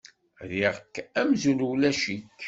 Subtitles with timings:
[0.49, 2.25] Rriɣ-k amzun ulac-ik.